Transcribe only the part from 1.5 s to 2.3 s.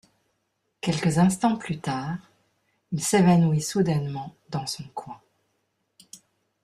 plus tard,